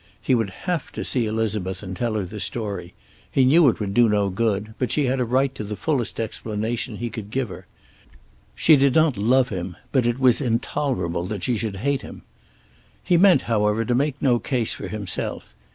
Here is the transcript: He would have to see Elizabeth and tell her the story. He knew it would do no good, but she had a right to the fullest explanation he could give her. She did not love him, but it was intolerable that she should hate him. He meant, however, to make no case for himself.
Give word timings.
He 0.19 0.33
would 0.33 0.49
have 0.65 0.91
to 0.93 1.03
see 1.05 1.27
Elizabeth 1.27 1.83
and 1.83 1.95
tell 1.95 2.15
her 2.15 2.25
the 2.25 2.39
story. 2.39 2.95
He 3.31 3.45
knew 3.45 3.67
it 3.67 3.79
would 3.79 3.93
do 3.93 4.09
no 4.09 4.29
good, 4.31 4.73
but 4.79 4.91
she 4.91 5.05
had 5.05 5.19
a 5.19 5.25
right 5.25 5.53
to 5.53 5.63
the 5.63 5.75
fullest 5.75 6.19
explanation 6.19 6.97
he 6.97 7.11
could 7.11 7.29
give 7.29 7.49
her. 7.49 7.67
She 8.55 8.75
did 8.77 8.95
not 8.95 9.15
love 9.15 9.49
him, 9.49 9.77
but 9.91 10.07
it 10.07 10.17
was 10.17 10.41
intolerable 10.41 11.25
that 11.25 11.43
she 11.43 11.55
should 11.55 11.75
hate 11.85 12.01
him. 12.01 12.23
He 13.03 13.15
meant, 13.15 13.43
however, 13.43 13.85
to 13.85 13.93
make 13.93 14.19
no 14.19 14.39
case 14.39 14.73
for 14.73 14.87
himself. 14.87 15.53